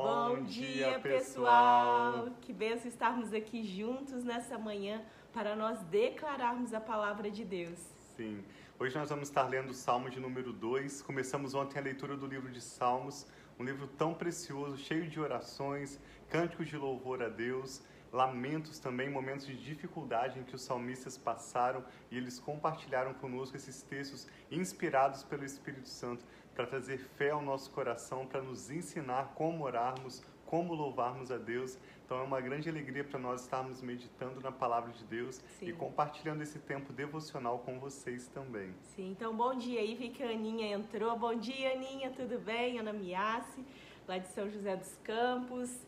[0.00, 2.30] Bom, dia, pessoal!
[2.40, 5.02] Que benção estarmos aqui juntos nessa manhã
[5.34, 7.78] para nós declararmos a palavra de Deus.
[8.16, 8.42] Sim.
[8.78, 11.02] Hoje nós vamos estar lendo o Salmo de número 2.
[11.02, 13.26] Começamos ontem a leitura do livro de Salmos,
[13.60, 16.00] um livro tão precioso, cheio de orações,
[16.30, 21.84] cânticos de louvor a Deus, lamentos também, momentos de dificuldade em que os salmistas passaram
[22.10, 26.24] e eles compartilharam conosco esses textos inspirados pelo Espírito Santo
[26.54, 31.78] para trazer fé ao nosso coração, para nos ensinar como orarmos, como louvarmos a Deus.
[32.04, 35.68] Então é uma grande alegria para nós estarmos meditando na palavra de Deus Sim.
[35.68, 38.74] e compartilhando esse tempo devocional com vocês também.
[38.94, 41.18] Sim, então bom dia aí, vi que a Aninha entrou.
[41.18, 42.78] Bom dia, Aninha, tudo bem?
[42.78, 43.64] Ana Miassi,
[44.06, 45.86] lá de São José dos Campos.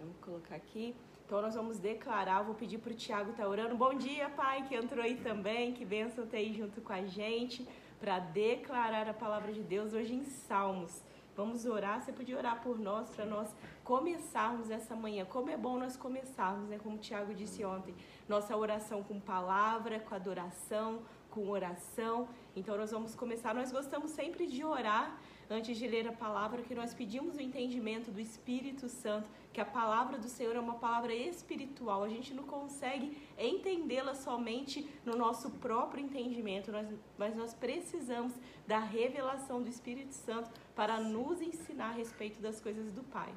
[0.00, 0.96] Vamos colocar aqui.
[1.24, 3.76] Então nós vamos declarar, vou pedir para o Tiago estar tá orando.
[3.76, 5.72] Bom dia, pai, que entrou aí também.
[5.72, 7.66] Que bênção ter aí junto com a gente
[8.02, 11.04] para declarar a palavra de Deus hoje em Salmos.
[11.36, 15.24] Vamos orar, você podia orar por nós, para nós começarmos essa manhã.
[15.24, 16.80] Como é bom nós começarmos, né?
[16.82, 17.94] Como o Tiago disse ontem,
[18.28, 22.28] nossa oração com palavra, com adoração, com oração.
[22.56, 23.54] Então nós vamos começar.
[23.54, 25.16] Nós gostamos sempre de orar
[25.52, 29.64] antes de ler a palavra, que nós pedimos o entendimento do Espírito Santo, que a
[29.64, 32.02] palavra do Senhor é uma palavra espiritual.
[32.02, 38.32] A gente não consegue entendê-la somente no nosso próprio entendimento, nós, mas nós precisamos
[38.66, 43.32] da revelação do Espírito Santo para nos ensinar a respeito das coisas do Pai.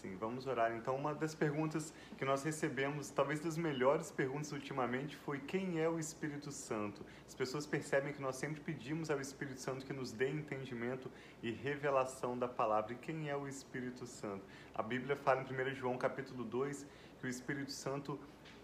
[0.00, 0.74] Sim, vamos orar.
[0.74, 5.90] Então, uma das perguntas que nós recebemos, talvez das melhores perguntas ultimamente, foi quem é
[5.90, 7.04] o Espírito Santo?
[7.28, 11.10] As pessoas percebem que nós sempre pedimos ao Espírito Santo que nos dê entendimento
[11.42, 12.94] e revelação da palavra.
[12.94, 14.42] E quem é o Espírito Santo?
[14.74, 16.86] A Bíblia fala em 1 João capítulo 2
[17.20, 18.18] que o Espírito Santo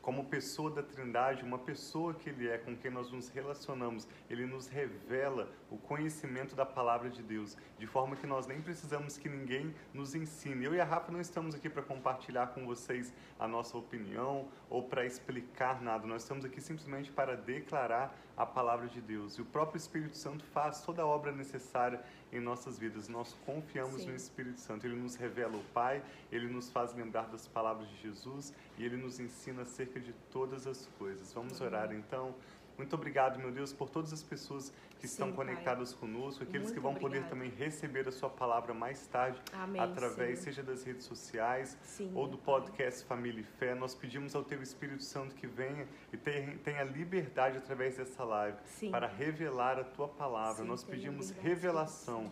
[0.07, 4.47] como pessoa da Trindade, uma pessoa que Ele é, com quem nós nos relacionamos, Ele
[4.47, 9.29] nos revela o conhecimento da palavra de Deus, de forma que nós nem precisamos que
[9.29, 10.65] ninguém nos ensine.
[10.65, 14.85] Eu e a Rafa não estamos aqui para compartilhar com vocês a nossa opinião ou
[14.85, 19.37] para explicar nada, nós estamos aqui simplesmente para declarar a palavra de Deus.
[19.39, 22.01] E o próprio Espírito Santo faz toda a obra necessária
[22.33, 23.09] em nossas vidas.
[23.09, 24.09] Nós confiamos Sim.
[24.09, 24.87] no Espírito Santo.
[24.87, 28.97] Ele nos revela o Pai, ele nos faz lembrar das palavras de Jesus e ele
[28.97, 31.33] nos ensina acerca de todas as coisas.
[31.33, 32.35] Vamos orar então.
[32.77, 35.47] Muito obrigado, meu Deus, por todas as pessoas que estão Sim, Pai.
[35.47, 37.31] conectadas conosco, aqueles Muito que vão poder obrigada.
[37.31, 40.55] também receber a sua palavra mais tarde, Amém, através Senhor.
[40.55, 42.61] seja das redes sociais Sim, ou do Pai.
[42.61, 43.75] podcast Família e Fé.
[43.75, 48.91] Nós pedimos ao Teu Espírito Santo que venha e tenha, liberdade através dessa live Sim.
[48.91, 50.65] para revelar a Tua palavra.
[50.65, 52.31] Nós pedimos revelação.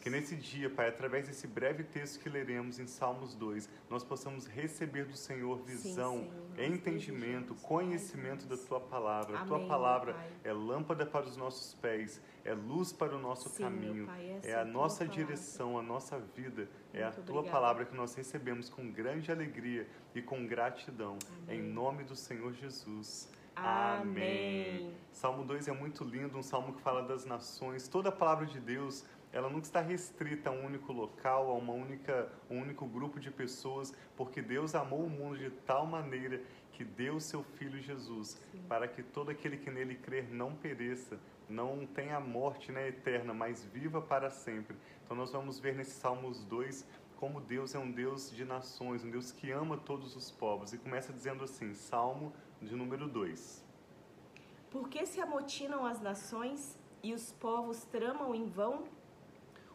[0.00, 4.46] Que nesse dia, Pai, através desse breve texto que leremos em Salmos 2, nós possamos
[4.46, 9.40] receber do Senhor visão, Senhor, nós entendimento, conhecimento da Tua palavra.
[9.40, 10.32] A Tua Amém, palavra Pai.
[10.44, 14.50] é lâmpada para os nossos pés, é luz para o nosso Sim, caminho, Pai, é
[14.50, 15.24] é a nossa palavra.
[15.24, 17.50] direção, a nossa vida, é a Tua obrigada.
[17.50, 21.18] palavra que nós recebemos com grande alegria e com gratidão.
[21.42, 21.58] Amém.
[21.58, 23.28] Em nome do Senhor Jesus.
[23.56, 24.94] Amém.
[25.10, 27.88] Salmo 2 é muito lindo, um salmo que fala das nações.
[27.88, 31.72] Toda a palavra de Deus, ela nunca está restrita a um único local, a uma
[31.72, 36.84] única, um único grupo de pessoas, porque Deus amou o mundo de tal maneira que
[36.84, 41.18] deu o seu Filho Jesus, para que todo aquele que nele crer não pereça,
[41.48, 44.76] não tenha morte né, eterna, mas viva para sempre.
[45.04, 46.86] Então nós vamos ver nesse Salmos 2
[47.16, 50.72] como Deus é um Deus de nações, um Deus que ama todos os povos.
[50.72, 53.64] E começa dizendo assim, Salmo de número 2.
[54.70, 58.84] Por que se amotinam as nações e os povos tramam em vão?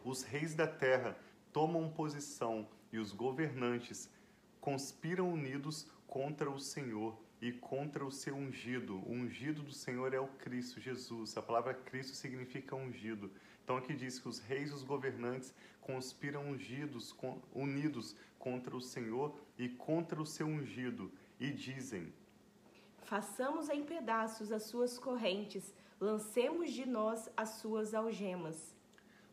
[0.04, 1.16] Os reis da terra
[1.50, 4.10] tomam posição e os governantes
[4.60, 8.98] conspiram unidos contra o Senhor e contra o seu ungido.
[9.06, 11.36] O ungido do Senhor é o Cristo Jesus.
[11.38, 13.30] A palavra Cristo significa ungido.
[13.62, 17.16] Então aqui diz que os reis e os governantes conspiram ungidos,
[17.54, 21.10] unidos contra o Senhor e contra o seu ungido
[21.40, 22.12] e dizem:
[23.04, 28.74] Façamos em pedaços as suas correntes, lancemos de nós as suas algemas.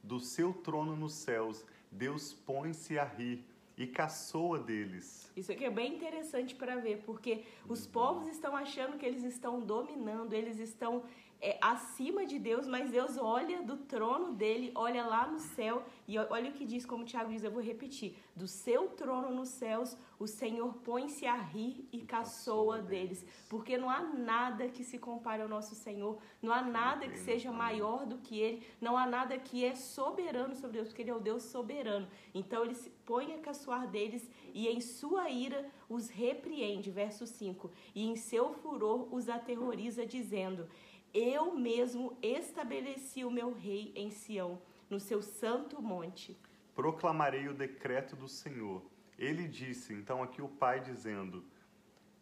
[0.04, 3.44] Do seu trono nos céus, Deus põe-se a rir
[3.78, 5.32] e caçoa deles.
[5.36, 7.92] Isso aqui é bem interessante para ver, porque os Uhum.
[7.92, 11.04] povos estão achando que eles estão dominando, eles estão
[11.42, 16.18] é, acima de Deus, mas Deus olha do trono dele, olha lá no céu e
[16.18, 19.50] olha o que diz, como o Tiago diz, eu vou repetir: do seu trono nos
[19.50, 25.00] céus, o Senhor põe-se a rir e caçoa deles, porque não há nada que se
[25.00, 29.08] compare ao nosso Senhor, não há nada que seja maior do que ele, não há
[29.08, 32.08] nada que é soberano sobre Deus, porque ele é o Deus soberano.
[32.36, 37.72] Então ele se põe a caçoar deles e em sua ira os repreende, verso 5,
[37.96, 40.70] e em seu furor os aterroriza, dizendo:
[41.14, 46.38] Eu mesmo estabeleci o meu rei em Sião, no seu santo monte.
[46.74, 48.82] proclamarei o decreto do Senhor.
[49.18, 51.44] Ele disse, então aqui o Pai dizendo: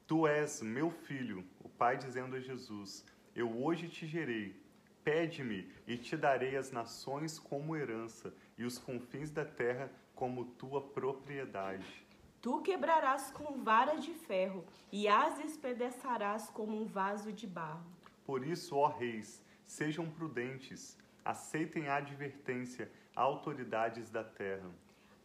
[0.07, 3.05] Tu és meu filho, o Pai dizendo a Jesus:
[3.35, 4.59] Eu hoje te gerei.
[5.03, 10.81] Pede-me e te darei as nações como herança e os confins da terra como tua
[10.81, 12.05] propriedade.
[12.41, 17.85] Tu quebrarás com vara de ferro e as despedaçarás como um vaso de barro.
[18.29, 20.95] Por isso, ó reis, sejam prudentes,
[21.25, 24.69] aceitem a advertência, autoridades da terra.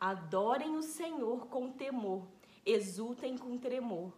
[0.01, 2.27] Adorem o Senhor com temor,
[2.65, 4.11] exultem com tremor.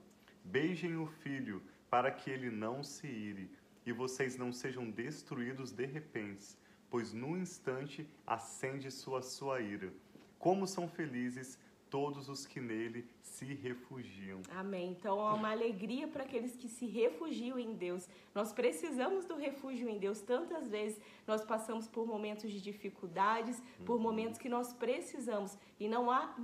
[0.44, 1.60] Beijem o filho,
[1.90, 3.50] para que ele não se ire,
[3.84, 6.56] e vocês não sejam destruídos de repente,
[6.88, 9.92] pois no instante acende sua sua ira.
[10.38, 11.58] Como são felizes
[11.90, 14.40] todos os que nele se refugiam.
[14.50, 14.90] Amém.
[14.90, 18.08] Então é uma alegria para aqueles que se refugiam em Deus.
[18.34, 20.20] Nós precisamos do refúgio em Deus.
[20.20, 25.56] Tantas vezes nós passamos por momentos de dificuldades, por momentos que nós precisamos.
[25.78, 26.34] E não há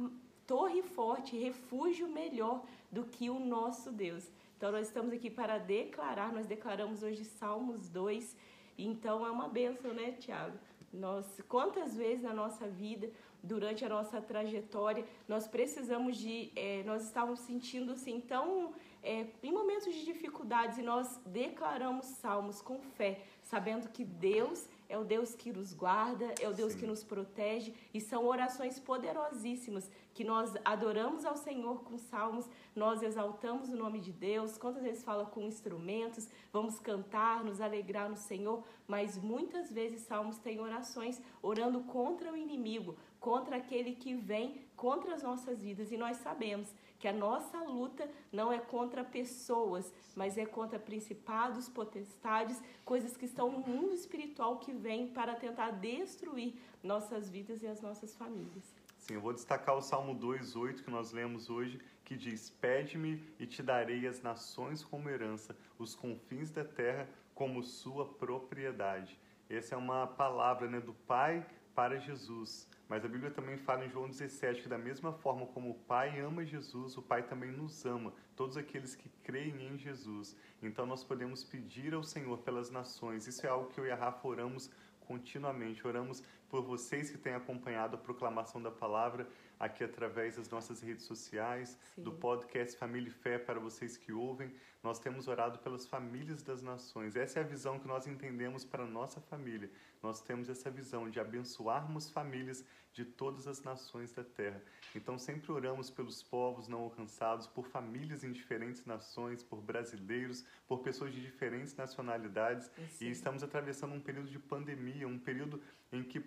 [0.46, 4.30] torre forte, refúgio melhor do que o nosso Deus.
[4.56, 8.36] Então nós estamos aqui para declarar, nós declaramos hoje Salmos 2.
[8.78, 10.56] Então é uma bênção, né, Tiago?
[10.92, 13.10] Nós, quantas vezes na nossa vida
[13.42, 18.72] durante a nossa trajetória, nós precisamos de, é, nós estávamos sentindo assim tão
[19.02, 24.96] é, em momentos de dificuldades e nós declaramos salmos com fé, sabendo que Deus é
[24.96, 26.80] o Deus que nos guarda, é o Deus Sim.
[26.80, 33.02] que nos protege e são orações poderosíssimas que nós adoramos ao Senhor com salmos, nós
[33.02, 34.58] exaltamos o nome de Deus.
[34.58, 40.38] Quantas vezes fala com instrumentos, vamos cantar, nos alegrar no Senhor, mas muitas vezes salmos
[40.38, 45.92] têm orações orando contra o inimigo, contra aquele que vem contra as nossas vidas.
[45.92, 51.68] E nós sabemos que a nossa luta não é contra pessoas, mas é contra principados,
[51.68, 57.66] potestades, coisas que estão no mundo espiritual que vêm para tentar destruir nossas vidas e
[57.68, 58.74] as nossas famílias.
[58.98, 63.46] Sim, eu vou destacar o Salmo 2:8 que nós lemos hoje, que diz: "Pede-me e
[63.46, 69.18] te darei as nações como herança, os confins da terra como sua propriedade".
[69.48, 72.68] Essa é uma palavra, né, do Pai para Jesus.
[72.88, 76.20] Mas a Bíblia também fala em João 17 que da mesma forma como o Pai
[76.20, 80.36] ama Jesus, o Pai também nos ama, todos aqueles que creem em Jesus.
[80.62, 83.26] Então nós podemos pedir ao Senhor pelas nações.
[83.26, 84.70] Isso é algo que eu e a Rafa oramos
[85.00, 85.86] continuamente.
[85.86, 89.26] Oramos por vocês que têm acompanhado a proclamação da palavra
[89.62, 92.02] aqui através das nossas redes sociais, Sim.
[92.02, 94.52] do podcast Família e Fé para vocês que ouvem.
[94.82, 97.14] Nós temos orado pelas famílias das nações.
[97.14, 99.70] Essa é a visão que nós entendemos para a nossa família.
[100.02, 104.60] Nós temos essa visão de abençoarmos famílias de todas as nações da terra.
[104.96, 110.80] Então sempre oramos pelos povos não alcançados, por famílias em diferentes nações, por brasileiros, por
[110.80, 112.68] pessoas de diferentes nacionalidades.
[112.90, 113.06] Sim.
[113.06, 115.62] E estamos atravessando um período de pandemia, um período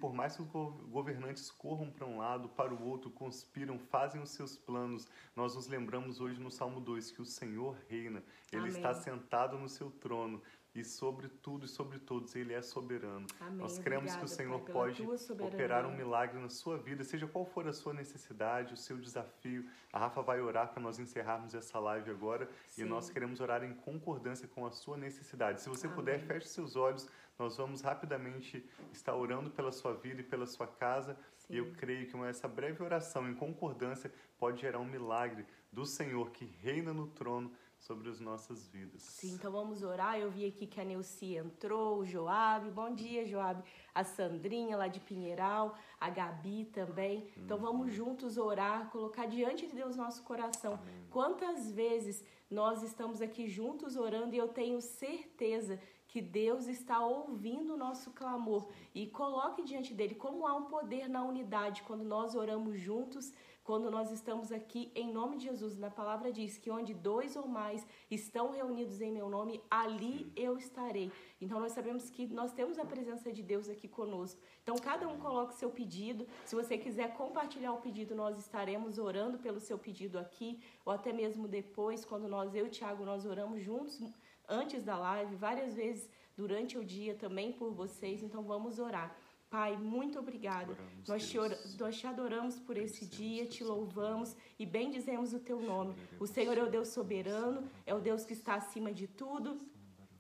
[0.06, 0.50] por mais que os
[0.92, 5.66] governantes corram para um lado, para o outro, conspiram, fazem os seus planos, nós nos
[5.66, 8.76] lembramos hoje no Salmo 2 que o Senhor reina, ele Amém.
[8.76, 10.40] está sentado no seu trono
[10.76, 13.26] e sobre tudo e sobre todos ele é soberano.
[13.40, 13.56] Amém.
[13.56, 15.04] Nós cremos Obrigada, que o Senhor pai, pode
[15.42, 19.66] operar um milagre na sua vida, seja qual for a sua necessidade, o seu desafio.
[19.94, 22.82] A Rafa vai orar para nós encerrarmos essa live agora Sim.
[22.82, 25.62] e nós queremos orar em concordância com a sua necessidade.
[25.62, 25.96] Se você Amém.
[25.96, 27.08] puder, feche seus olhos.
[27.38, 31.18] Nós vamos rapidamente estar orando pela sua vida e pela sua casa.
[31.38, 31.54] Sim.
[31.54, 36.32] E eu creio que essa breve oração em concordância pode gerar um milagre do Senhor
[36.32, 37.52] que reina no trono
[37.86, 39.02] sobre as nossas vidas.
[39.04, 40.18] Sim, então vamos orar.
[40.18, 42.70] Eu vi aqui que a Neuci entrou, o Joab.
[42.72, 43.64] Bom dia, Joab.
[43.94, 47.28] A Sandrinha lá de Pinheiral, a Gabi também.
[47.38, 47.94] Então vamos uhum.
[47.94, 50.74] juntos orar, colocar diante de Deus nosso coração.
[50.74, 51.06] Amém.
[51.12, 57.74] Quantas vezes nós estamos aqui juntos orando e eu tenho certeza que Deus está ouvindo
[57.74, 62.36] o nosso clamor e coloque diante dele como há um poder na unidade quando nós
[62.36, 63.34] oramos juntos
[63.66, 67.48] quando nós estamos aqui em nome de Jesus, na palavra diz que onde dois ou
[67.48, 71.12] mais estão reunidos em meu nome, ali eu estarei.
[71.42, 74.40] Então nós sabemos que nós temos a presença de Deus aqui conosco.
[74.62, 76.28] Então cada um coloque seu pedido.
[76.46, 81.12] Se você quiser compartilhar o pedido, nós estaremos orando pelo seu pedido aqui, ou até
[81.12, 84.00] mesmo depois, quando nós, eu e o Thiago, nós oramos juntos
[84.48, 86.08] antes da live, várias vezes
[86.38, 88.22] durante o dia também por vocês.
[88.22, 89.18] Então vamos orar.
[89.50, 90.76] Pai, muito obrigada.
[91.08, 91.38] Nós te,
[91.80, 95.96] nós te adoramos por esse dia, te louvamos e bendizemos o teu nome.
[96.20, 99.60] O Senhor é o Deus soberano, é o Deus que está acima de tudo.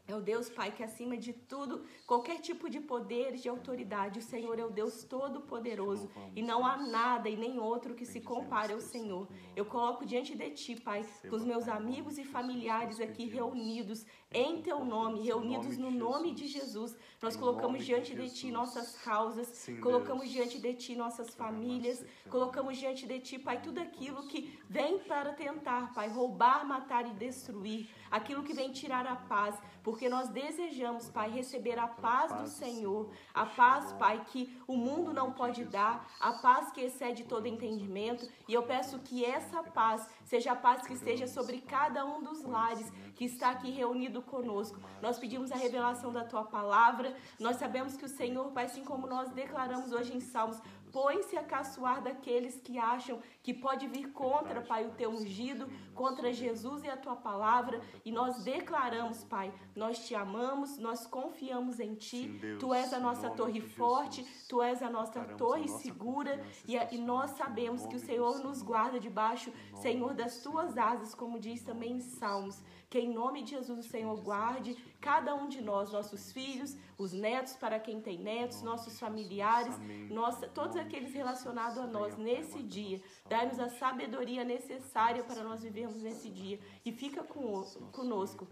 [0.07, 4.21] É o Deus, Pai, que acima de tudo, qualquer tipo de poder, de autoridade, o
[4.21, 6.11] Senhor é o Deus todo-poderoso.
[6.35, 9.27] E não há nada e nem outro que se compare ao Senhor.
[9.55, 14.61] Eu coloco diante de Ti, Pai, com os meus amigos e familiares aqui reunidos em
[14.61, 16.95] Teu nome, reunidos no nome de Jesus.
[17.19, 23.07] Nós colocamos diante de Ti nossas causas, colocamos diante de Ti nossas famílias, colocamos diante
[23.07, 28.43] de Ti, Pai, tudo aquilo que vem para tentar, Pai, roubar, matar e destruir, aquilo
[28.43, 33.45] que vem tirar a paz, porque nós desejamos, Pai, receber a paz do Senhor, a
[33.45, 38.53] paz, Pai, que o mundo não pode dar, a paz que excede todo entendimento, e
[38.53, 42.89] eu peço que essa paz seja a paz que esteja sobre cada um dos lares
[43.15, 44.79] que está aqui reunido conosco.
[45.01, 49.07] Nós pedimos a revelação da tua palavra, nós sabemos que o Senhor, Pai, assim como
[49.07, 50.61] nós declaramos hoje em Salmos,
[50.95, 56.31] põe-se a caçoar daqueles que acham que pode vir contra, Pai, o teu ungido, contra
[56.31, 61.95] Jesus e a tua palavra, e nós declaramos, Pai, nós te amamos, nós confiamos em
[61.95, 65.83] ti, Deus, tu és a nossa torre forte, Jesus, tu és a nossa torre nossa
[65.83, 71.13] segura, e, e nós sabemos que o Senhor nos guarda debaixo, Senhor, das tuas asas,
[71.13, 72.63] como diz também em Salmos.
[72.89, 77.13] Que em nome de Jesus o Senhor guarde cada um de nós, nossos filhos, os
[77.13, 79.75] netos para quem tem netos, nossos familiares,
[80.09, 83.01] nossa, todos aqueles relacionados a nós nesse dia.
[83.27, 86.59] Dai-nos a sabedoria necessária para nós vivermos nesse dia.
[86.83, 88.47] E fica conosco.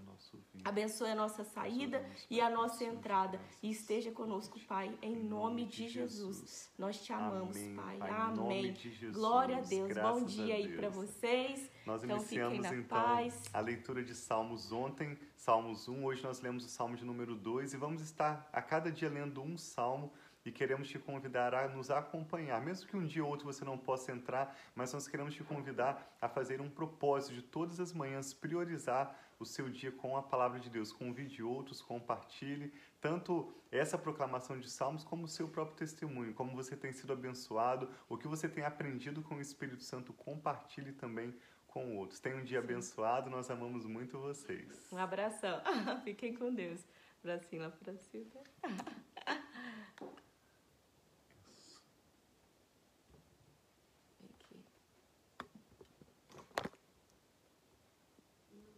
[0.66, 3.40] Abençoe a nossa saída e a nossa entrada.
[3.62, 6.72] E esteja conosco, Pai, em nome de Jesus.
[6.78, 7.98] Nós te amamos, Pai.
[8.02, 8.74] Amém.
[9.12, 9.94] Glória a Deus.
[9.94, 11.70] Bom dia aí para vocês.
[11.86, 13.44] Nós então, iniciamos então paz.
[13.54, 16.06] a leitura de Salmos ontem, Salmos 1.
[16.06, 19.42] Hoje nós lemos o Salmo de número 2 e vamos estar a cada dia lendo
[19.42, 20.14] um salmo
[20.46, 22.62] e queremos te convidar a nos acompanhar.
[22.62, 26.16] Mesmo que um dia ou outro você não possa entrar, mas nós queremos te convidar
[26.22, 30.60] a fazer um propósito de todas as manhãs priorizar o seu dia com a palavra
[30.60, 30.92] de Deus.
[30.92, 36.76] Convide outros, compartilhe tanto essa proclamação de Salmos como o seu próprio testemunho, como você
[36.76, 41.36] tem sido abençoado, o que você tem aprendido com o Espírito Santo, compartilhe também
[41.68, 42.20] com outros.
[42.20, 42.66] Tenha um dia Sim.
[42.66, 44.88] abençoado, nós amamos muito vocês.
[44.92, 45.62] Um abração.
[46.06, 46.86] Fiquem com Deus.
[47.22, 47.74] Pra cima.